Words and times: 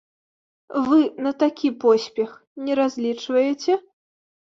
Вы 0.85 0.99
на 1.25 1.33
такі 1.43 1.69
поспех 1.83 2.29
не 2.69 2.73
разлічваеце? 2.81 3.77